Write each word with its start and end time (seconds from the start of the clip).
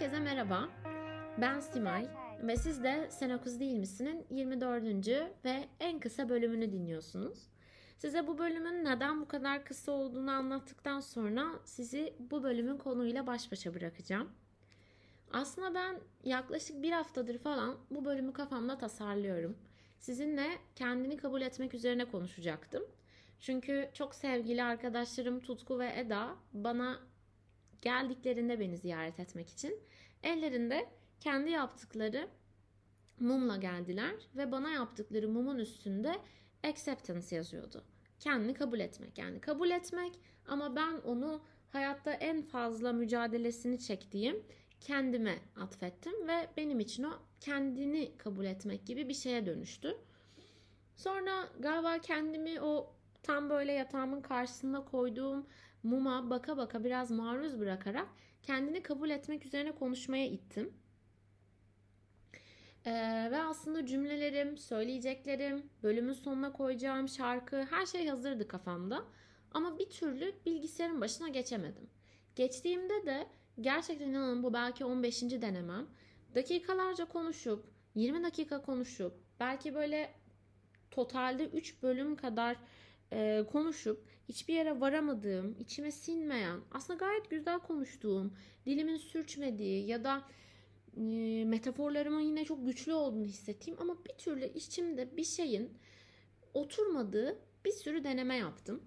Herkese 0.00 0.20
merhaba. 0.20 0.68
Ben 1.40 1.60
Simay 1.60 2.08
ve 2.42 2.56
siz 2.56 2.82
de 2.82 3.08
Sen 3.10 3.30
o 3.30 3.40
Kız 3.40 3.60
Değil 3.60 3.76
Misin'in 3.76 4.26
24. 4.30 5.08
ve 5.44 5.68
en 5.80 6.00
kısa 6.00 6.28
bölümünü 6.28 6.72
dinliyorsunuz. 6.72 7.38
Size 7.98 8.26
bu 8.26 8.38
bölümün 8.38 8.84
neden 8.84 9.20
bu 9.20 9.28
kadar 9.28 9.64
kısa 9.64 9.92
olduğunu 9.92 10.30
anlattıktan 10.30 11.00
sonra 11.00 11.44
sizi 11.64 12.14
bu 12.18 12.42
bölümün 12.42 12.76
konuyla 12.78 13.26
baş 13.26 13.52
başa 13.52 13.74
bırakacağım. 13.74 14.28
Aslında 15.32 15.74
ben 15.74 16.00
yaklaşık 16.24 16.82
bir 16.82 16.92
haftadır 16.92 17.38
falan 17.38 17.76
bu 17.90 18.04
bölümü 18.04 18.32
kafamda 18.32 18.78
tasarlıyorum. 18.78 19.56
Sizinle 19.98 20.48
kendini 20.76 21.16
kabul 21.16 21.40
etmek 21.40 21.74
üzerine 21.74 22.04
konuşacaktım. 22.04 22.82
Çünkü 23.40 23.90
çok 23.94 24.14
sevgili 24.14 24.62
arkadaşlarım 24.62 25.40
Tutku 25.40 25.78
ve 25.78 25.92
Eda 25.96 26.36
bana 26.52 27.10
geldiklerinde 27.82 28.60
beni 28.60 28.76
ziyaret 28.76 29.20
etmek 29.20 29.50
için 29.50 29.78
ellerinde 30.22 30.88
kendi 31.20 31.50
yaptıkları 31.50 32.28
mumla 33.20 33.56
geldiler 33.56 34.14
ve 34.36 34.52
bana 34.52 34.70
yaptıkları 34.70 35.28
mumun 35.28 35.58
üstünde 35.58 36.14
acceptance 36.64 37.36
yazıyordu. 37.36 37.84
Kendini 38.20 38.54
kabul 38.54 38.80
etmek 38.80 39.18
yani 39.18 39.40
kabul 39.40 39.70
etmek 39.70 40.12
ama 40.46 40.76
ben 40.76 40.94
onu 41.04 41.42
hayatta 41.68 42.12
en 42.12 42.42
fazla 42.42 42.92
mücadelesini 42.92 43.78
çektiğim 43.78 44.42
kendime 44.80 45.38
atfettim 45.56 46.28
ve 46.28 46.48
benim 46.56 46.80
için 46.80 47.02
o 47.02 47.12
kendini 47.40 48.16
kabul 48.16 48.44
etmek 48.44 48.86
gibi 48.86 49.08
bir 49.08 49.14
şeye 49.14 49.46
dönüştü. 49.46 49.96
Sonra 50.96 51.48
galiba 51.60 51.98
kendimi 51.98 52.60
o 52.60 52.94
tam 53.22 53.50
böyle 53.50 53.72
yatağımın 53.72 54.22
karşısında 54.22 54.84
koyduğum 54.84 55.46
muma 55.82 56.30
baka 56.30 56.56
baka 56.56 56.84
biraz 56.84 57.10
maruz 57.10 57.60
bırakarak 57.60 58.08
kendini 58.42 58.82
kabul 58.82 59.10
etmek 59.10 59.46
üzerine 59.46 59.72
konuşmaya 59.72 60.26
ittim. 60.26 60.72
Ee, 62.86 63.28
ve 63.30 63.42
aslında 63.42 63.86
cümlelerim, 63.86 64.58
söyleyeceklerim, 64.58 65.70
bölümün 65.82 66.12
sonuna 66.12 66.52
koyacağım 66.52 67.08
şarkı 67.08 67.62
her 67.70 67.86
şey 67.86 68.08
hazırdı 68.08 68.48
kafamda. 68.48 69.04
Ama 69.52 69.78
bir 69.78 69.90
türlü 69.90 70.34
bilgisayarın 70.46 71.00
başına 71.00 71.28
geçemedim. 71.28 71.90
Geçtiğimde 72.36 73.06
de 73.06 73.26
gerçekten 73.60 74.08
inanın 74.08 74.42
bu 74.42 74.52
belki 74.52 74.84
15. 74.84 75.22
denemem. 75.22 75.86
Dakikalarca 76.34 77.04
konuşup, 77.04 77.66
20 77.94 78.22
dakika 78.24 78.62
konuşup, 78.62 79.14
belki 79.40 79.74
böyle 79.74 80.14
totalde 80.90 81.46
3 81.46 81.82
bölüm 81.82 82.16
kadar 82.16 82.56
e, 83.12 83.44
konuşup 83.52 84.04
hiçbir 84.28 84.54
yere 84.54 84.80
varamadığım, 84.80 85.56
içime 85.58 85.92
sinmeyen, 85.92 86.60
aslında 86.72 86.96
gayet 86.96 87.30
güzel 87.30 87.58
konuştuğum, 87.58 88.36
dilimin 88.66 88.96
sürçmediği 88.96 89.86
ya 89.86 90.04
da 90.04 90.22
e, 90.96 91.00
metaforlarımın 91.44 92.20
yine 92.20 92.44
çok 92.44 92.66
güçlü 92.66 92.92
olduğunu 92.92 93.24
hissettiğim 93.24 93.80
ama 93.80 94.04
bir 94.04 94.12
türlü 94.12 94.44
içimde 94.44 95.16
bir 95.16 95.24
şeyin 95.24 95.78
oturmadığı 96.54 97.38
bir 97.64 97.72
sürü 97.72 98.04
deneme 98.04 98.36
yaptım. 98.36 98.82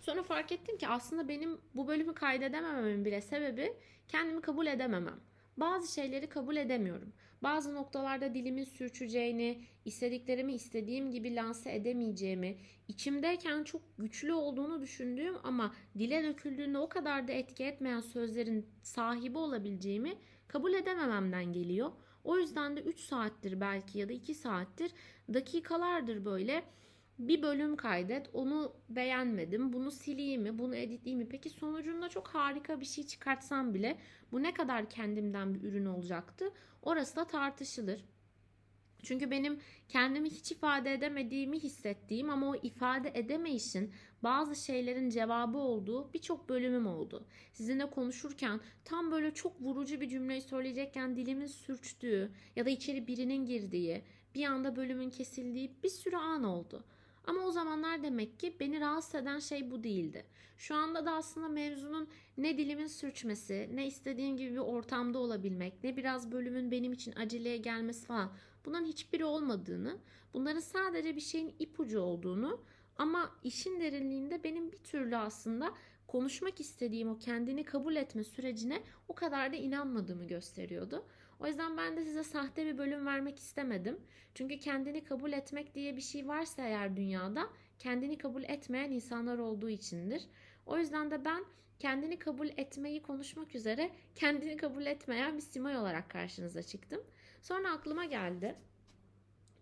Sonra 0.00 0.22
fark 0.22 0.52
ettim 0.52 0.78
ki 0.78 0.88
aslında 0.88 1.28
benim 1.28 1.60
bu 1.74 1.88
bölümü 1.88 2.14
kaydedemememin 2.14 3.04
bile 3.04 3.20
sebebi 3.20 3.76
kendimi 4.08 4.40
kabul 4.40 4.66
edememem. 4.66 5.20
Bazı 5.60 5.94
şeyleri 5.94 6.28
kabul 6.28 6.56
edemiyorum. 6.56 7.12
Bazı 7.42 7.74
noktalarda 7.74 8.34
dilimin 8.34 8.64
sürçeceğini, 8.64 9.64
istediklerimi 9.84 10.52
istediğim 10.52 11.10
gibi 11.10 11.34
lanse 11.34 11.74
edemeyeceğimi, 11.74 12.56
içimdeyken 12.88 13.64
çok 13.64 13.82
güçlü 13.98 14.32
olduğunu 14.32 14.82
düşündüğüm 14.82 15.34
ama 15.42 15.74
dile 15.98 16.24
döküldüğünde 16.24 16.78
o 16.78 16.88
kadar 16.88 17.28
da 17.28 17.32
etki 17.32 17.64
etmeyen 17.64 18.00
sözlerin 18.00 18.66
sahibi 18.82 19.38
olabileceğimi 19.38 20.14
kabul 20.48 20.74
edemememden 20.74 21.52
geliyor. 21.52 21.92
O 22.24 22.38
yüzden 22.38 22.76
de 22.76 22.80
3 22.80 23.00
saattir 23.00 23.60
belki 23.60 23.98
ya 23.98 24.08
da 24.08 24.12
2 24.12 24.34
saattir 24.34 24.92
dakikalardır 25.34 26.24
böyle 26.24 26.62
bir 27.28 27.42
bölüm 27.42 27.76
kaydet 27.76 28.30
onu 28.32 28.72
beğenmedim 28.88 29.72
bunu 29.72 29.90
sileyim 29.90 30.42
mi 30.42 30.58
bunu 30.58 30.76
editleyeyim 30.76 31.18
mi 31.18 31.28
peki 31.28 31.50
sonucunda 31.50 32.08
çok 32.08 32.28
harika 32.28 32.80
bir 32.80 32.86
şey 32.86 33.06
çıkartsam 33.06 33.74
bile 33.74 33.98
bu 34.32 34.42
ne 34.42 34.54
kadar 34.54 34.90
kendimden 34.90 35.54
bir 35.54 35.62
ürün 35.62 35.86
olacaktı 35.86 36.52
orası 36.82 37.16
da 37.16 37.26
tartışılır. 37.26 38.04
Çünkü 39.02 39.30
benim 39.30 39.60
kendimi 39.88 40.30
hiç 40.30 40.52
ifade 40.52 40.92
edemediğimi 40.92 41.60
hissettiğim 41.60 42.30
ama 42.30 42.50
o 42.50 42.54
ifade 42.54 43.12
edemeyişin 43.14 43.92
bazı 44.22 44.56
şeylerin 44.56 45.10
cevabı 45.10 45.58
olduğu 45.58 46.12
birçok 46.12 46.48
bölümüm 46.48 46.86
oldu. 46.86 47.26
Sizinle 47.52 47.90
konuşurken 47.90 48.60
tam 48.84 49.10
böyle 49.10 49.34
çok 49.34 49.60
vurucu 49.60 50.00
bir 50.00 50.08
cümleyi 50.08 50.40
söyleyecekken 50.40 51.16
dilimin 51.16 51.46
sürçtüğü 51.46 52.32
ya 52.56 52.66
da 52.66 52.70
içeri 52.70 53.06
birinin 53.06 53.46
girdiği, 53.46 54.04
bir 54.34 54.44
anda 54.44 54.76
bölümün 54.76 55.10
kesildiği 55.10 55.76
bir 55.82 55.88
sürü 55.88 56.16
an 56.16 56.44
oldu. 56.44 56.84
Ama 57.24 57.40
o 57.40 57.50
zamanlar 57.50 58.02
demek 58.02 58.40
ki 58.40 58.56
beni 58.60 58.80
rahatsız 58.80 59.14
eden 59.14 59.38
şey 59.38 59.70
bu 59.70 59.84
değildi. 59.84 60.26
Şu 60.58 60.74
anda 60.74 61.06
da 61.06 61.12
aslında 61.12 61.48
mevzunun 61.48 62.08
ne 62.38 62.58
dilimin 62.58 62.86
sürçmesi, 62.86 63.70
ne 63.74 63.86
istediğim 63.86 64.36
gibi 64.36 64.52
bir 64.52 64.58
ortamda 64.58 65.18
olabilmek, 65.18 65.84
ne 65.84 65.96
biraz 65.96 66.32
bölümün 66.32 66.70
benim 66.70 66.92
için 66.92 67.12
aceleye 67.16 67.56
gelmesi 67.56 68.06
falan 68.06 68.32
bunların 68.64 68.86
hiçbiri 68.86 69.24
olmadığını, 69.24 69.98
bunların 70.34 70.60
sadece 70.60 71.16
bir 71.16 71.20
şeyin 71.20 71.54
ipucu 71.58 72.00
olduğunu 72.00 72.60
ama 72.96 73.30
işin 73.44 73.80
derinliğinde 73.80 74.44
benim 74.44 74.72
bir 74.72 74.78
türlü 74.78 75.16
aslında 75.16 75.74
konuşmak 76.10 76.60
istediğim 76.60 77.08
o 77.08 77.18
kendini 77.18 77.64
kabul 77.64 77.96
etme 77.96 78.24
sürecine 78.24 78.82
o 79.08 79.14
kadar 79.14 79.52
da 79.52 79.56
inanmadığımı 79.56 80.26
gösteriyordu. 80.26 81.06
O 81.40 81.46
yüzden 81.46 81.76
ben 81.76 81.96
de 81.96 82.04
size 82.04 82.22
sahte 82.22 82.66
bir 82.66 82.78
bölüm 82.78 83.06
vermek 83.06 83.38
istemedim. 83.38 84.00
Çünkü 84.34 84.58
kendini 84.58 85.04
kabul 85.04 85.32
etmek 85.32 85.74
diye 85.74 85.96
bir 85.96 86.00
şey 86.00 86.28
varsa 86.28 86.62
eğer 86.62 86.96
dünyada 86.96 87.46
kendini 87.78 88.18
kabul 88.18 88.42
etmeyen 88.42 88.90
insanlar 88.90 89.38
olduğu 89.38 89.68
içindir. 89.68 90.22
O 90.66 90.78
yüzden 90.78 91.10
de 91.10 91.24
ben 91.24 91.44
kendini 91.78 92.18
kabul 92.18 92.48
etmeyi 92.48 93.02
konuşmak 93.02 93.54
üzere 93.54 93.90
kendini 94.14 94.56
kabul 94.56 94.86
etmeyen 94.86 95.36
bir 95.36 95.42
simay 95.42 95.76
olarak 95.76 96.10
karşınıza 96.10 96.62
çıktım. 96.62 97.00
Sonra 97.42 97.72
aklıma 97.72 98.04
geldi. 98.04 98.54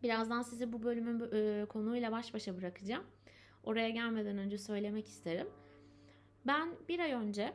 Birazdan 0.03 0.42
sizi 0.42 0.72
bu 0.72 0.82
bölümün 0.82 1.31
e, 1.32 1.66
konuyla 1.66 2.12
baş 2.12 2.34
başa 2.34 2.56
bırakacağım. 2.56 3.04
Oraya 3.64 3.91
gelmeden 3.91 4.38
önce 4.38 4.58
söylemek 4.58 5.08
isterim. 5.08 5.48
Ben 6.47 6.69
bir 6.88 6.99
ay 6.99 7.12
önce 7.12 7.53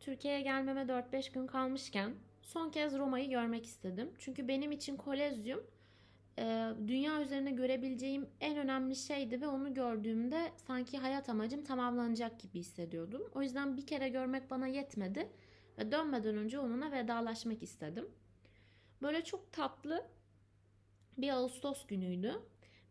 Türkiye'ye 0.00 0.40
gelmeme 0.40 0.80
4-5 0.80 1.32
gün 1.32 1.46
kalmışken 1.46 2.14
son 2.42 2.70
kez 2.70 2.98
Roma'yı 2.98 3.30
görmek 3.30 3.66
istedim. 3.66 4.10
Çünkü 4.18 4.48
benim 4.48 4.72
için 4.72 4.96
Kolezyum 4.96 5.66
e, 6.38 6.70
dünya 6.86 7.22
üzerinde 7.22 7.50
görebileceğim 7.50 8.28
en 8.40 8.56
önemli 8.56 8.96
şeydi 8.96 9.40
ve 9.40 9.48
onu 9.48 9.74
gördüğümde 9.74 10.52
sanki 10.66 10.98
hayat 10.98 11.28
amacım 11.28 11.64
tamamlanacak 11.64 12.40
gibi 12.40 12.58
hissediyordum. 12.58 13.22
O 13.34 13.42
yüzden 13.42 13.76
bir 13.76 13.86
kere 13.86 14.08
görmek 14.08 14.50
bana 14.50 14.66
yetmedi 14.66 15.28
ve 15.78 15.92
dönmeden 15.92 16.36
önce 16.36 16.58
onunla 16.58 16.92
vedalaşmak 16.92 17.62
istedim. 17.62 18.08
Böyle 19.02 19.24
çok 19.24 19.52
tatlı 19.52 20.06
bir 21.18 21.30
Ağustos 21.30 21.86
günüydü 21.86 22.42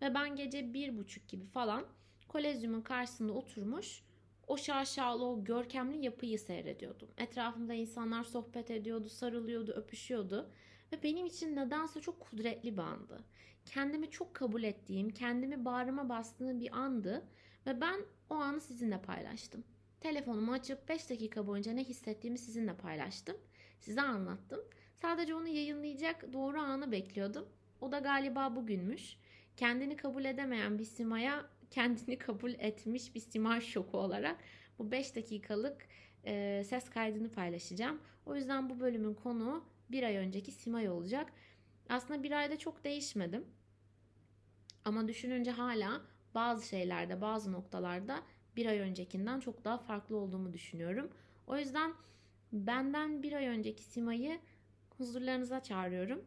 ve 0.02 0.14
ben 0.14 0.36
gece 0.36 0.74
bir 0.74 0.98
buçuk 0.98 1.28
gibi 1.28 1.46
falan 1.46 1.86
Kolezyum'un 2.28 2.82
karşısında 2.82 3.34
oturmuş 3.34 4.04
o 4.50 4.58
şaşalı, 4.58 5.26
o 5.26 5.44
görkemli 5.44 6.06
yapıyı 6.06 6.40
seyrediyordum. 6.40 7.10
Etrafımda 7.18 7.74
insanlar 7.74 8.24
sohbet 8.24 8.72
ediyordu, 8.72 9.10
sarılıyordu, 9.10 9.72
öpüşüyordu. 9.72 10.52
Ve 10.94 11.04
benim 11.04 11.26
için 11.26 11.56
nedense 11.56 12.02
çok 12.02 12.20
kudretli 12.20 12.78
bir 12.78 12.82
andı. 12.82 13.24
Kendimi 13.66 14.10
çok 14.10 14.34
kabul 14.34 14.64
ettiğim, 14.64 15.10
kendimi 15.10 15.66
bağrıma 15.66 16.10
bastığım 16.10 16.60
bir 16.60 16.78
andı. 16.78 17.28
Ve 17.66 17.82
ben 17.82 18.00
o 18.30 18.36
anı 18.36 18.62
sizinle 18.62 19.02
paylaştım. 19.02 19.64
Telefonumu 20.02 20.52
açıp 20.52 20.90
5 20.90 21.10
dakika 21.10 21.48
boyunca 21.48 21.72
ne 21.72 21.84
hissettiğimi 21.84 22.38
sizinle 22.38 22.78
paylaştım. 22.78 23.38
Size 23.80 24.02
anlattım. 24.02 24.60
Sadece 24.96 25.36
onu 25.36 25.48
yayınlayacak 25.48 26.34
doğru 26.34 26.60
anı 26.60 26.92
bekliyordum. 26.92 27.50
O 27.82 27.92
da 27.92 28.00
galiba 28.00 28.56
bugünmüş. 28.56 29.18
Kendini 29.58 29.96
kabul 29.96 30.26
edemeyen 30.26 30.80
bir 30.80 30.86
simaya 30.86 31.50
kendini 31.72 32.18
kabul 32.18 32.52
etmiş 32.52 33.16
bir 33.16 33.20
simay 33.20 33.62
şoku 33.62 33.98
olarak 33.98 34.38
bu 34.80 34.92
5 34.92 35.16
dakikalık 35.16 35.88
e, 36.26 36.64
ses 36.66 36.90
kaydını 36.90 37.32
paylaşacağım. 37.32 38.02
O 38.26 38.36
yüzden 38.36 38.70
bu 38.70 38.80
bölümün 38.80 39.14
konuğu 39.14 39.64
bir 39.92 40.04
ay 40.04 40.16
önceki 40.16 40.52
simay 40.52 40.90
olacak. 40.90 41.34
Aslında 41.90 42.24
bir 42.24 42.32
ayda 42.32 42.58
çok 42.58 42.84
değişmedim. 42.84 43.46
Ama 44.86 45.08
düşününce 45.08 45.52
hala 45.52 46.02
bazı 46.36 46.68
şeylerde, 46.68 47.22
bazı 47.22 47.52
noktalarda 47.52 48.24
bir 48.56 48.66
ay 48.66 48.80
öncekinden 48.80 49.40
çok 49.40 49.66
daha 49.66 49.78
farklı 49.78 50.18
olduğumu 50.18 50.54
düşünüyorum. 50.54 51.10
O 51.48 51.58
yüzden 51.58 51.94
benden 52.52 53.24
bir 53.24 53.34
ay 53.34 53.48
önceki 53.48 53.84
Sima'yı 53.84 54.40
huzurlarınıza 54.98 55.64
çağırıyorum. 55.64 56.26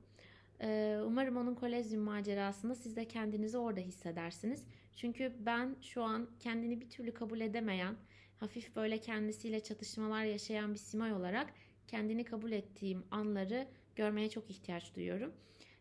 Ee, 0.61 0.99
umarım 1.07 1.37
onun 1.37 1.55
kolezyum 1.55 2.03
macerasında 2.03 2.75
siz 2.75 2.97
de 2.97 3.09
kendinizi 3.09 3.59
orada 3.59 3.81
hissedersiniz. 3.81 4.67
Çünkü 4.97 5.33
ben 5.41 5.77
şu 5.83 6.03
an 6.03 6.29
kendini 6.41 6.81
bir 6.81 6.91
türlü 6.91 7.15
kabul 7.15 7.41
edemeyen, 7.41 7.97
hafif 8.41 8.77
böyle 8.77 8.99
kendisiyle 8.99 9.61
çatışmalar 9.61 10.25
yaşayan 10.25 10.75
bir 10.75 10.79
Simay 10.79 11.13
olarak 11.13 11.55
kendini 11.89 12.25
kabul 12.25 12.53
ettiğim 12.53 13.05
anları 13.11 13.69
görmeye 13.97 14.31
çok 14.31 14.51
ihtiyaç 14.51 14.95
duyuyorum. 14.97 15.33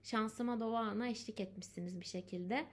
Şansıma 0.03 0.59
da 0.59 0.67
o 0.67 0.73
ana 0.73 1.07
eşlik 1.07 1.39
etmişsiniz 1.39 2.01
bir 2.01 2.05
şekilde. 2.05 2.65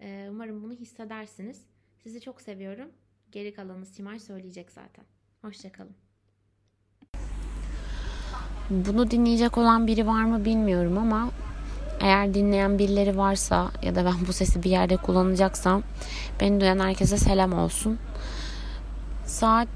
Ee, 0.00 0.28
umarım 0.30 0.62
bunu 0.62 0.72
hissedersiniz. 0.72 1.66
Sizi 1.96 2.20
çok 2.20 2.40
seviyorum. 2.40 2.92
Geri 3.32 3.54
kalanı 3.54 3.86
Simay 3.86 4.18
söyleyecek 4.18 4.72
zaten. 4.72 5.04
Hoşçakalın. 5.42 5.96
Bunu 8.70 9.10
dinleyecek 9.10 9.58
olan 9.58 9.86
biri 9.86 10.06
var 10.06 10.24
mı 10.24 10.44
bilmiyorum 10.44 10.98
ama 10.98 11.30
eğer 12.06 12.34
dinleyen 12.34 12.78
birileri 12.78 13.18
varsa 13.18 13.70
ya 13.82 13.94
da 13.94 14.04
ben 14.04 14.14
bu 14.28 14.32
sesi 14.32 14.62
bir 14.62 14.70
yerde 14.70 14.96
kullanacaksam 14.96 15.82
beni 16.40 16.60
duyan 16.60 16.78
herkese 16.78 17.16
selam 17.16 17.52
olsun. 17.52 17.98
Saat 19.24 19.68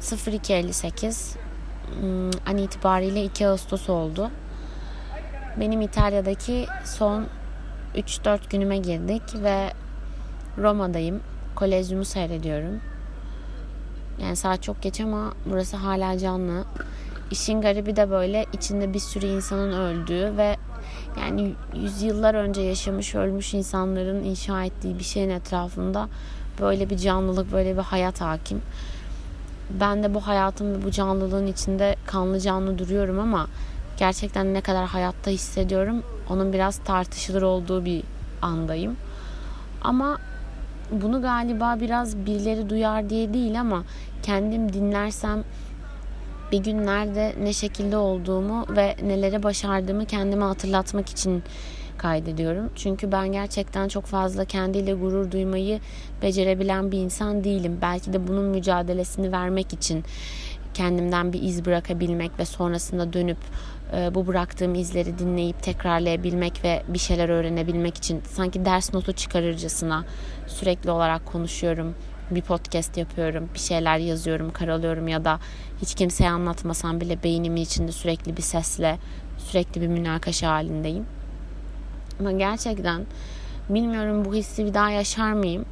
02.58 0.00 1.36
hmm, 2.00 2.30
an 2.46 2.58
itibariyle 2.58 3.24
2 3.24 3.46
Ağustos 3.48 3.88
oldu. 3.88 4.30
Benim 5.60 5.80
İtalya'daki 5.80 6.66
son 6.84 7.26
3-4 7.94 8.50
günüme 8.50 8.78
girdik 8.78 9.22
ve 9.34 9.72
Roma'dayım. 10.58 11.20
Kolezyumu 11.54 12.04
seyrediyorum. 12.04 12.80
Yani 14.22 14.36
saat 14.36 14.62
çok 14.62 14.82
geç 14.82 15.00
ama 15.00 15.32
burası 15.46 15.76
hala 15.76 16.18
canlı. 16.18 16.64
İşin 17.30 17.60
garibi 17.60 17.96
de 17.96 18.10
böyle 18.10 18.46
içinde 18.52 18.94
bir 18.94 18.98
sürü 18.98 19.26
insanın 19.26 19.72
öldüğü 19.72 20.36
ve 20.36 20.56
yani 21.20 21.54
yüzyıllar 21.74 22.34
önce 22.34 22.60
yaşamış 22.60 23.14
ölmüş 23.14 23.54
insanların 23.54 24.24
inşa 24.24 24.64
ettiği 24.64 24.98
bir 24.98 25.04
şeyin 25.04 25.30
etrafında 25.30 26.08
böyle 26.60 26.90
bir 26.90 26.98
canlılık, 26.98 27.52
böyle 27.52 27.76
bir 27.76 27.82
hayat 27.82 28.20
hakim. 28.20 28.62
Ben 29.70 30.02
de 30.02 30.14
bu 30.14 30.26
hayatın 30.26 30.74
ve 30.74 30.84
bu 30.84 30.90
canlılığın 30.90 31.46
içinde 31.46 31.96
kanlı 32.06 32.40
canlı 32.40 32.78
duruyorum 32.78 33.18
ama 33.18 33.46
gerçekten 33.96 34.54
ne 34.54 34.60
kadar 34.60 34.86
hayatta 34.86 35.30
hissediyorum 35.30 36.02
onun 36.30 36.52
biraz 36.52 36.78
tartışılır 36.78 37.42
olduğu 37.42 37.84
bir 37.84 38.02
andayım. 38.42 38.96
Ama 39.82 40.18
bunu 40.90 41.22
galiba 41.22 41.76
biraz 41.80 42.16
birileri 42.16 42.70
duyar 42.70 43.10
diye 43.10 43.34
değil 43.34 43.60
ama 43.60 43.82
kendim 44.22 44.72
dinlersem 44.72 45.44
bir 46.52 46.58
gün 46.58 46.86
nerede 46.86 47.34
ne 47.40 47.52
şekilde 47.52 47.96
olduğumu 47.96 48.66
ve 48.76 48.96
neleri 49.02 49.42
başardığımı 49.42 50.06
kendime 50.06 50.44
hatırlatmak 50.44 51.08
için 51.08 51.42
kaydediyorum. 51.98 52.70
Çünkü 52.74 53.12
ben 53.12 53.32
gerçekten 53.32 53.88
çok 53.88 54.04
fazla 54.04 54.44
kendiyle 54.44 54.94
gurur 54.94 55.30
duymayı 55.30 55.80
becerebilen 56.22 56.92
bir 56.92 56.98
insan 56.98 57.44
değilim. 57.44 57.78
Belki 57.82 58.12
de 58.12 58.28
bunun 58.28 58.44
mücadelesini 58.44 59.32
vermek 59.32 59.72
için 59.72 60.04
kendimden 60.74 61.32
bir 61.32 61.42
iz 61.42 61.64
bırakabilmek 61.64 62.38
ve 62.38 62.44
sonrasında 62.44 63.12
dönüp 63.12 63.38
e, 63.96 64.14
bu 64.14 64.26
bıraktığım 64.26 64.74
izleri 64.74 65.18
dinleyip 65.18 65.62
tekrarlayabilmek 65.62 66.64
ve 66.64 66.82
bir 66.88 66.98
şeyler 66.98 67.28
öğrenebilmek 67.28 67.96
için 67.96 68.22
sanki 68.28 68.64
ders 68.64 68.94
notu 68.94 69.12
çıkarırcasına 69.12 70.04
sürekli 70.46 70.90
olarak 70.90 71.26
konuşuyorum. 71.26 71.94
Bir 72.30 72.42
podcast 72.42 72.96
yapıyorum, 72.96 73.48
bir 73.54 73.58
şeyler 73.58 73.98
yazıyorum, 73.98 74.50
karalıyorum 74.52 75.08
ya 75.08 75.24
da 75.24 75.40
hiç 75.82 75.94
kimseye 75.94 76.30
anlatmasam 76.30 77.00
bile 77.00 77.22
beynimin 77.22 77.60
içinde 77.60 77.92
sürekli 77.92 78.36
bir 78.36 78.42
sesle, 78.42 78.98
sürekli 79.38 79.80
bir 79.80 79.88
münakaşa 79.88 80.50
halindeyim. 80.50 81.06
Ama 82.20 82.32
gerçekten 82.32 83.02
bilmiyorum 83.68 84.24
bu 84.24 84.34
hissi 84.34 84.66
bir 84.66 84.74
daha 84.74 84.90
yaşar 84.90 85.32
mıyım? 85.32 85.64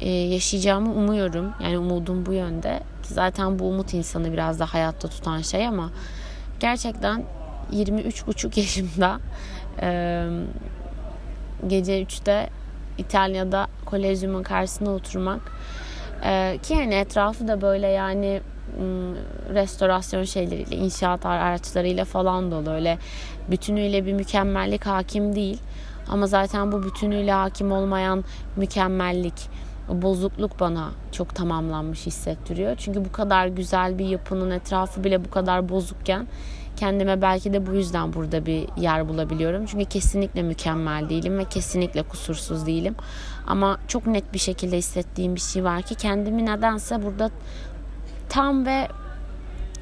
Ee, 0.00 0.10
yaşayacağımı 0.10 0.92
umuyorum. 0.94 1.52
Yani 1.62 1.78
umudum 1.78 2.26
bu 2.26 2.32
yönde. 2.32 2.80
Zaten 3.02 3.58
bu 3.58 3.68
umut 3.68 3.94
insanı 3.94 4.32
biraz 4.32 4.60
da 4.60 4.66
hayatta 4.66 5.08
tutan 5.08 5.40
şey 5.40 5.66
ama 5.66 5.90
gerçekten 6.60 7.24
23,5 7.72 8.60
yaşımda 8.60 9.20
e, 9.82 10.28
gece 11.66 12.02
3'te 12.02 12.50
İtalya'da 12.98 13.66
kolezyumun 13.84 14.42
karşısına 14.42 14.90
oturmak 14.90 15.40
e, 16.24 16.58
ki 16.62 16.74
yani 16.74 16.94
etrafı 16.94 17.48
da 17.48 17.60
böyle 17.60 17.86
yani 17.86 18.40
restorasyon 19.54 20.24
şeyleriyle, 20.24 20.76
inşaat 20.76 21.26
araçlarıyla 21.26 22.04
falan 22.04 22.50
dolu. 22.50 22.70
Öyle 22.70 22.98
bütünüyle 23.50 24.06
bir 24.06 24.12
mükemmellik 24.12 24.86
hakim 24.86 25.34
değil. 25.34 25.58
Ama 26.08 26.26
zaten 26.26 26.72
bu 26.72 26.82
bütünüyle 26.82 27.32
hakim 27.32 27.72
olmayan 27.72 28.24
mükemmellik, 28.56 29.48
bozukluk 29.88 30.60
bana 30.60 30.90
çok 31.12 31.34
tamamlanmış 31.34 32.06
hissettiriyor. 32.06 32.76
Çünkü 32.76 33.04
bu 33.04 33.12
kadar 33.12 33.46
güzel 33.46 33.98
bir 33.98 34.04
yapının 34.04 34.50
etrafı 34.50 35.04
bile 35.04 35.24
bu 35.24 35.30
kadar 35.30 35.68
bozukken 35.68 36.26
kendime 36.76 37.22
belki 37.22 37.52
de 37.52 37.66
bu 37.66 37.74
yüzden 37.74 38.12
burada 38.12 38.46
bir 38.46 38.66
yer 38.76 39.08
bulabiliyorum. 39.08 39.66
Çünkü 39.66 39.84
kesinlikle 39.84 40.42
mükemmel 40.42 41.08
değilim 41.08 41.38
ve 41.38 41.44
kesinlikle 41.44 42.02
kusursuz 42.02 42.66
değilim. 42.66 42.94
Ama 43.46 43.78
çok 43.88 44.06
net 44.06 44.34
bir 44.34 44.38
şekilde 44.38 44.76
hissettiğim 44.76 45.34
bir 45.34 45.40
şey 45.40 45.64
var 45.64 45.82
ki 45.82 45.94
kendimi 45.94 46.46
nedense 46.46 47.02
burada 47.02 47.30
tam 48.28 48.66
ve 48.66 48.88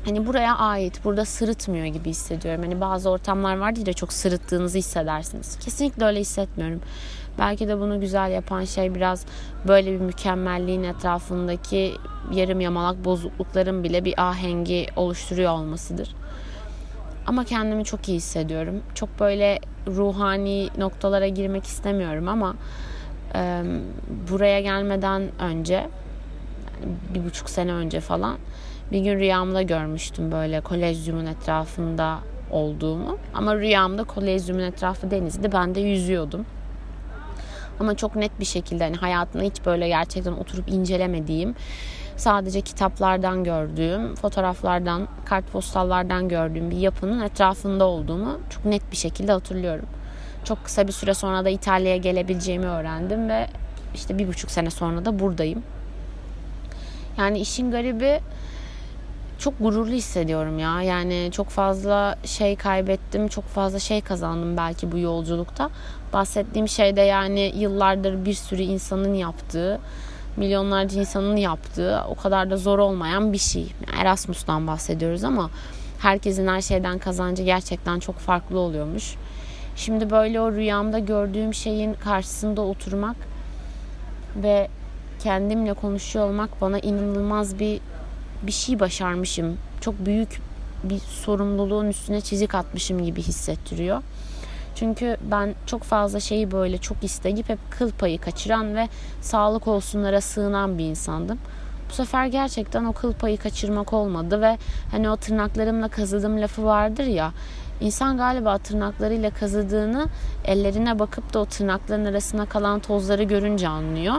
hani 0.05 0.27
buraya 0.27 0.57
ait, 0.57 1.05
burada 1.05 1.25
sırıtmıyor 1.25 1.87
gibi 1.87 2.11
hissediyorum. 2.11 2.63
Hani 2.63 2.81
bazı 2.81 3.11
ortamlar 3.11 3.57
vardır 3.57 3.87
ya 3.87 3.93
çok 3.93 4.13
sırıttığınızı 4.13 4.79
hissedersiniz. 4.79 5.59
Kesinlikle 5.59 6.05
öyle 6.05 6.21
hissetmiyorum. 6.21 6.81
Belki 7.39 7.69
de 7.69 7.81
bunu 7.81 8.01
güzel 8.01 8.31
yapan 8.31 8.65
şey 8.65 8.95
biraz 8.95 9.27
böyle 9.69 9.93
bir 9.93 10.01
mükemmelliğin 10.01 10.83
etrafındaki 10.83 11.95
yarım 12.33 12.61
yamalak 12.61 13.05
bozuklukların 13.05 13.85
bile 13.85 14.05
bir 14.05 14.29
ahengi 14.29 14.87
oluşturuyor 14.97 15.53
olmasıdır. 15.53 16.15
Ama 17.27 17.45
kendimi 17.45 17.85
çok 17.85 18.09
iyi 18.09 18.17
hissediyorum. 18.17 18.83
Çok 18.95 19.21
böyle 19.21 19.59
ruhani 19.87 20.69
noktalara 20.79 21.29
girmek 21.29 21.65
istemiyorum 21.65 22.29
ama 22.29 22.55
e, 23.35 23.63
buraya 24.31 24.61
gelmeden 24.61 25.23
önce 25.41 25.89
bir 27.15 27.25
buçuk 27.25 27.51
sene 27.51 27.73
önce 27.73 28.01
falan 28.01 28.37
bir 28.93 29.01
gün 29.01 29.19
rüyamda 29.19 29.63
görmüştüm 29.63 30.33
böyle 30.33 30.61
kolezyumun 30.61 31.27
etrafında 31.27 32.19
olduğumu. 32.51 33.19
Ama 33.35 33.57
rüyamda 33.57 34.05
kolezyumun 34.05 34.63
etrafı 34.63 35.11
denizdi. 35.11 35.53
Ben 35.53 35.75
de 35.75 35.81
yüzüyordum. 35.81 36.47
Ama 37.81 37.97
çok 37.97 38.17
net 38.17 38.41
bir 38.41 38.45
şekilde 38.45 38.85
hani 38.85 38.97
hayatımda 38.97 39.45
hiç 39.45 39.67
böyle 39.67 39.89
gerçekten 39.89 40.33
oturup 40.33 40.69
incelemediğim 40.69 41.55
sadece 42.17 42.61
kitaplardan 42.61 43.45
gördüğüm, 43.45 44.15
fotoğraflardan, 44.15 45.09
kartpostallardan 45.25 46.29
gördüğüm 46.29 46.71
bir 46.71 46.77
yapının 46.77 47.21
etrafında 47.21 47.85
olduğumu 47.85 48.41
çok 48.51 48.65
net 48.65 48.93
bir 48.93 48.97
şekilde 48.97 49.33
hatırlıyorum. 49.33 49.87
Çok 50.45 50.65
kısa 50.65 50.87
bir 50.87 50.93
süre 50.93 51.15
sonra 51.15 51.45
da 51.45 51.49
İtalya'ya 51.49 51.97
gelebileceğimi 51.97 52.67
öğrendim 52.67 53.29
ve 53.29 53.47
işte 53.95 54.19
bir 54.19 54.29
buçuk 54.29 54.51
sene 54.51 54.71
sonra 54.71 55.05
da 55.05 55.19
buradayım. 55.19 55.63
Yani 57.19 57.39
işin 57.39 57.71
garibi 57.71 58.21
çok 59.39 59.59
gururlu 59.61 59.93
hissediyorum 59.93 60.59
ya. 60.59 60.83
Yani 60.83 61.29
çok 61.33 61.49
fazla 61.49 62.19
şey 62.25 62.57
kaybettim, 62.57 63.29
çok 63.29 63.45
fazla 63.45 63.79
şey 63.79 64.01
kazandım 64.01 64.57
belki 64.57 64.93
bu 64.93 64.99
yolculukta. 64.99 65.71
Bahsettiğim 66.13 66.69
şey 66.69 66.97
de 66.97 67.01
yani 67.01 67.53
yıllardır 67.57 68.25
bir 68.25 68.35
sürü 68.35 68.63
insanın 68.63 69.15
yaptığı, 69.15 69.81
milyonlarca 70.37 71.01
insanın 71.01 71.37
yaptığı 71.37 72.03
o 72.09 72.15
kadar 72.15 72.51
da 72.51 72.57
zor 72.57 72.79
olmayan 72.79 73.33
bir 73.33 73.39
şey. 73.39 73.73
Erasmus'tan 74.01 74.67
bahsediyoruz 74.67 75.25
ama 75.25 75.51
herkesin 75.99 76.49
her 76.49 76.61
şeyden 76.61 76.99
kazancı 76.99 77.43
gerçekten 77.43 78.01
çok 78.01 78.19
farklı 78.19 78.59
oluyormuş. 78.59 79.15
Şimdi 79.77 80.11
böyle 80.11 80.41
o 80.41 80.53
rüyamda 80.53 80.99
gördüğüm 80.99 81.55
şeyin 81.55 81.95
karşısında 81.95 82.61
oturmak 82.61 83.17
ve 84.37 84.69
kendimle 85.23 85.75
konuşuyor 85.75 86.29
olmak 86.29 86.61
bana 86.61 86.79
inanılmaz 86.79 87.59
bir 87.59 87.81
bir 88.43 88.53
şey 88.53 88.81
başarmışım. 88.81 89.59
Çok 89.81 90.07
büyük 90.07 90.41
bir 90.85 90.99
sorumluluğun 90.99 91.87
üstüne 91.89 92.21
çizik 92.21 92.55
atmışım 92.55 93.05
gibi 93.05 93.23
hissettiriyor. 93.23 94.03
Çünkü 94.75 95.17
ben 95.31 95.55
çok 95.67 95.83
fazla 95.83 96.21
şeyi 96.21 96.51
böyle 96.51 96.79
çok 96.79 97.05
isteyip 97.05 97.49
hep 97.49 97.59
kıl 97.71 97.91
payı 97.91 98.21
kaçıran 98.21 98.77
ve 98.77 98.89
sağlık 99.21 99.69
olsunlara 99.69 100.21
sığınan 100.21 100.79
bir 100.79 100.85
insandım. 100.85 101.39
Bu 101.91 101.95
sefer 101.95 102.27
gerçekten 102.27 102.85
o 102.85 102.93
kıl 102.93 103.13
payı 103.13 103.39
kaçırmak 103.39 103.93
olmadı 103.93 104.41
ve 104.41 104.59
hani 104.91 105.11
o 105.11 105.17
tırnaklarımla 105.17 105.89
kazıdığım 105.89 106.41
lafı 106.41 106.65
vardır 106.65 107.05
ya 107.05 107.33
İnsan 107.81 108.17
galiba 108.17 108.59
tırnaklarıyla 108.59 109.31
kazıdığını 109.31 110.07
ellerine 110.45 110.99
bakıp 110.99 111.35
da 111.35 111.39
o 111.39 111.45
tırnakların 111.45 112.05
arasına 112.05 112.47
kalan 112.47 112.81
tozları 112.81 113.23
görünce 113.23 113.69
anlıyor. 113.69 114.15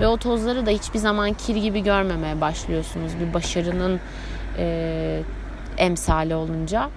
Ve 0.00 0.06
o 0.06 0.16
tozları 0.16 0.66
da 0.66 0.70
hiçbir 0.70 0.98
zaman 0.98 1.32
kir 1.32 1.56
gibi 1.56 1.80
görmemeye 1.80 2.40
başlıyorsunuz 2.40 3.12
bir 3.20 3.34
başarının 3.34 4.00
e, 4.58 5.22
emsali 5.78 6.34
olunca. 6.34 6.90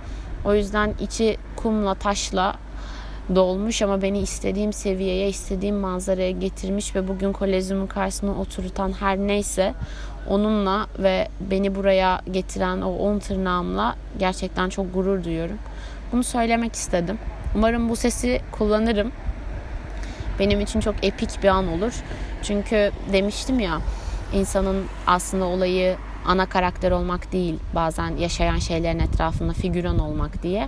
O 0.46 0.54
yüzden 0.54 0.94
içi 1.00 1.38
kumla 1.56 1.94
taşla 1.94 2.56
dolmuş 3.36 3.82
ama 3.82 4.02
beni 4.02 4.20
istediğim 4.20 4.74
seviyeye, 4.74 5.30
istediğim 5.30 5.76
manzaraya 5.76 6.32
getirmiş 6.32 6.96
ve 6.96 7.08
bugün 7.08 7.34
kolezyumun 7.34 7.88
karşısına 7.88 8.32
oturutan 8.32 8.92
her 8.92 9.18
neyse 9.18 9.74
onunla 10.30 10.88
ve 11.00 11.28
beni 11.52 11.76
buraya 11.76 12.22
getiren 12.32 12.82
o 12.82 12.92
on 12.92 13.20
tırnağımla 13.20 13.96
gerçekten 14.20 14.70
çok 14.70 14.94
gurur 14.94 15.24
duyuyorum. 15.24 15.58
Bunu 16.12 16.24
söylemek 16.24 16.76
istedim. 16.76 17.20
Umarım 17.56 17.90
bu 17.90 17.96
sesi 17.96 18.42
kullanırım. 18.52 19.12
Benim 20.40 20.62
için 20.62 20.80
çok 20.80 20.96
epik 21.02 21.44
bir 21.44 21.48
an 21.48 21.68
olur. 21.68 21.94
Çünkü 22.44 22.92
demiştim 23.14 23.60
ya 23.60 23.82
insanın 24.34 24.86
aslında 25.08 25.46
olayı 25.46 25.96
ana 26.26 26.46
karakter 26.46 26.92
olmak 26.92 27.32
değil 27.32 27.60
bazen 27.76 28.18
yaşayan 28.18 28.58
şeylerin 28.58 29.00
etrafında 29.00 29.54
figüran 29.54 30.00
olmak 30.00 30.44
diye. 30.44 30.68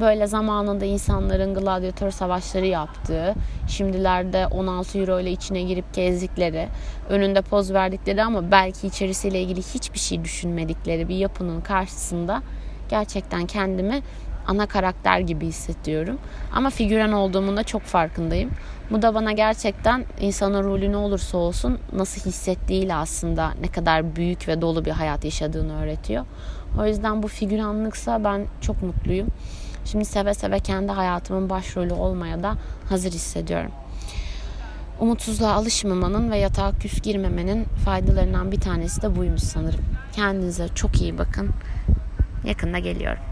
Böyle 0.00 0.26
zamanında 0.26 0.84
insanların 0.84 1.54
gladyatör 1.54 2.10
savaşları 2.10 2.66
yaptığı, 2.66 3.34
şimdilerde 3.68 4.46
16 4.46 4.98
euro 4.98 5.20
ile 5.20 5.30
içine 5.30 5.62
girip 5.62 5.94
gezdikleri, 5.94 6.68
önünde 7.08 7.42
poz 7.42 7.72
verdikleri 7.72 8.22
ama 8.22 8.50
belki 8.50 8.86
içerisiyle 8.86 9.42
ilgili 9.42 9.62
hiçbir 9.62 9.98
şey 9.98 10.24
düşünmedikleri 10.24 11.08
bir 11.08 11.16
yapının 11.16 11.60
karşısında 11.60 12.42
gerçekten 12.88 13.46
kendimi 13.46 14.02
ana 14.46 14.66
karakter 14.66 15.20
gibi 15.20 15.46
hissediyorum. 15.46 16.18
Ama 16.52 16.70
figüran 16.70 17.12
olduğumun 17.12 17.56
da 17.56 17.62
çok 17.62 17.82
farkındayım. 17.82 18.50
Bu 18.90 19.02
da 19.02 19.14
bana 19.14 19.32
gerçekten 19.32 20.04
insanın 20.20 20.64
rolü 20.64 20.92
ne 20.92 20.96
olursa 20.96 21.38
olsun 21.38 21.78
nasıl 21.92 22.30
hissettiğiyle 22.30 22.94
aslında 22.94 23.52
ne 23.60 23.68
kadar 23.68 24.16
büyük 24.16 24.48
ve 24.48 24.60
dolu 24.60 24.84
bir 24.84 24.90
hayat 24.90 25.24
yaşadığını 25.24 25.82
öğretiyor. 25.82 26.24
O 26.80 26.86
yüzden 26.86 27.22
bu 27.22 27.28
figüranlıksa 27.28 28.24
ben 28.24 28.46
çok 28.60 28.82
mutluyum. 28.82 29.28
Şimdi 29.86 30.04
seve 30.04 30.34
seve 30.34 30.60
kendi 30.60 30.92
hayatımın 30.92 31.50
başrolü 31.50 31.92
olmaya 31.92 32.42
da 32.42 32.56
hazır 32.88 33.12
hissediyorum. 33.12 33.70
Umutsuzluğa 35.00 35.52
alışmamanın 35.52 36.30
ve 36.30 36.38
yatağa 36.38 36.72
küs 36.72 37.00
girmemenin 37.02 37.64
faydalarından 37.64 38.52
bir 38.52 38.60
tanesi 38.60 39.02
de 39.02 39.16
buymuş 39.16 39.42
sanırım. 39.42 39.84
Kendinize 40.12 40.68
çok 40.68 41.02
iyi 41.02 41.18
bakın. 41.18 41.50
Yakında 42.44 42.78
geliyorum. 42.78 43.22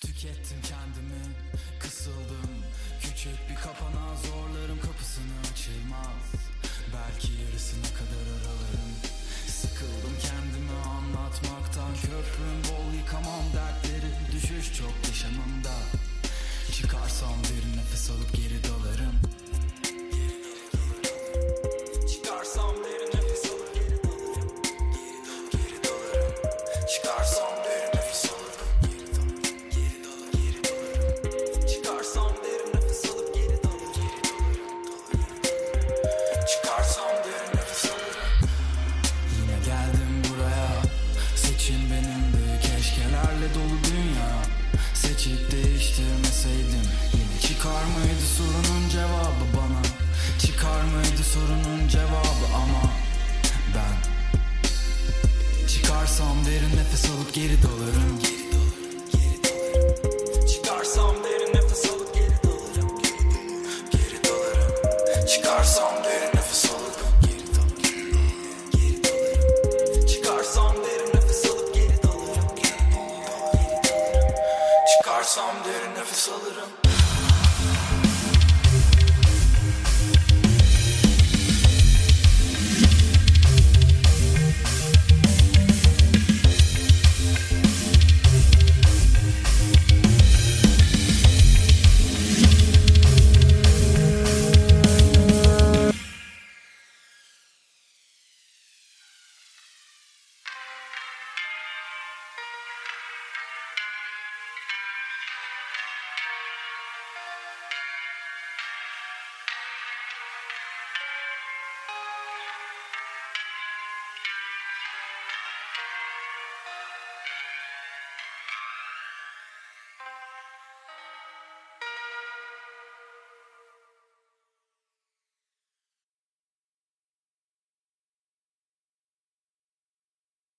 Tükettim 0.00 0.37
Düşüş 14.42 14.78
çok 14.78 14.92
yaşamımda 15.08 15.74
Çıkarsam 16.72 17.34
derin 17.44 17.76
nefes 17.76 18.10
alıp 18.10 18.36
geri 18.36 18.47
nefes 56.76 57.10
alıp 57.10 57.34
geri 57.34 57.62
dalarım 57.62 58.17